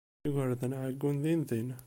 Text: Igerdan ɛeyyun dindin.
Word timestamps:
Igerdan 0.27 0.77
ɛeyyun 0.81 1.17
dindin. 1.23 1.69